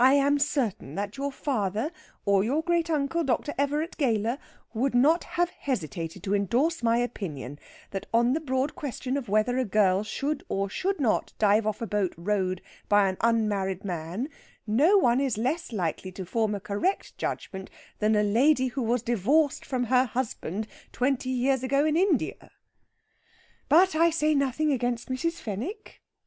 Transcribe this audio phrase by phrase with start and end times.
[0.00, 1.90] I am certain that your father,
[2.24, 3.52] or your great uncle, Dr.
[3.58, 4.38] Everett Gayler,
[4.72, 7.58] would not have hesitated to endorse my opinion
[7.90, 11.82] that on the broad question of whether a girl should or should not dive off
[11.82, 14.30] a boat rowed by an unmarried man,
[14.66, 19.02] no one is less likely to form a correct judgment than a lady who was
[19.02, 22.52] divorced from her husband twenty years ago in India.
[23.68, 25.42] But I say nothing against Mrs.
[25.42, 26.00] Fenwick.